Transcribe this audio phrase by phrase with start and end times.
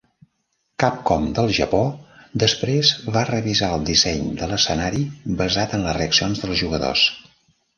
[0.83, 1.81] Capcom del Japó
[2.43, 5.05] després va revisar el disseny de l'escenari
[5.43, 7.07] basat en les reaccions dels jugadors.